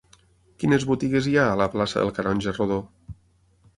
[0.61, 2.81] Quines botigues hi ha a la plaça del Canonge Rodó?